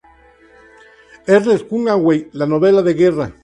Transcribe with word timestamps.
Ernest 1.27 1.71
Hemingway, 1.71 2.27
la 2.33 2.47
novela 2.47 2.81
de 2.81 2.95
guerra. 2.95 3.31